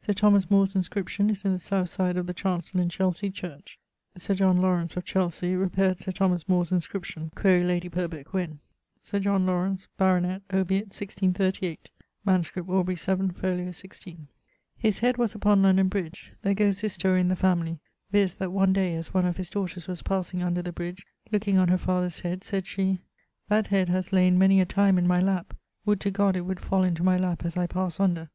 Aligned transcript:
[XXXVII.] 0.00 0.04
Sir 0.06 0.12
Thomas 0.20 0.50
More's 0.50 0.74
inscription 0.74 1.30
is 1.30 1.44
in 1.44 1.52
the 1.52 1.60
south 1.60 1.88
side 1.90 2.16
of 2.16 2.26
the 2.26 2.34
chancell 2.34 3.62
Sir 4.16 4.34
John 4.34 4.60
Laurence 4.60 4.96
of 4.96 5.04
Chelsey 5.04 5.54
repaired 5.54 6.00
Sir 6.00 6.10
Thomas 6.10 6.48
More's 6.48 6.72
inscription 6.72 7.30
(quaere 7.36 7.60
lady 7.60 7.88
Purbec 7.88 8.32
when). 8.32 8.58
Sir 9.00 9.20
John 9.20 9.46
Laurence, 9.46 9.86
baronet, 9.96 10.42
obiit 10.48 10.90
1638. 10.90 11.88
MS. 12.26 12.50
Aubr. 12.56 12.98
7, 12.98 13.30
fol. 13.30 13.72
16. 13.72 14.26
His 14.76 14.98
head 14.98 15.16
was 15.16 15.36
upon 15.36 15.62
London 15.62 15.86
bridge: 15.86 16.32
there 16.42 16.54
goes 16.54 16.80
this 16.80 16.94
story 16.94 17.20
in 17.20 17.28
the 17.28 17.36
family, 17.36 17.78
viz. 18.10 18.34
that 18.34 18.50
one 18.50 18.72
day 18.72 18.96
as 18.96 19.14
one 19.14 19.24
of 19.24 19.36
his 19.36 19.50
daughters 19.50 19.86
was 19.86 20.02
passing 20.02 20.42
under 20.42 20.62
the 20.62 20.72
bridge, 20.72 21.06
looking 21.30 21.58
on 21.58 21.68
her 21.68 21.78
father's 21.78 22.18
head, 22.18 22.42
sayd 22.42 22.66
she, 22.66 23.02
'That 23.48 23.68
head 23.68 23.88
haz 23.88 24.10
layn 24.12 24.36
many 24.36 24.60
a 24.60 24.66
time 24.66 24.98
in 24.98 25.06
my 25.06 25.20
lapp, 25.20 25.54
would 25.86 26.00
to 26.00 26.10
God 26.10 26.34
it 26.34 26.40
would 26.40 26.58
fall 26.58 26.82
into 26.82 27.04
my 27.04 27.16
lap 27.16 27.44
as 27.44 27.56
I 27.56 27.68
passe 27.68 28.00
under.' 28.02 28.30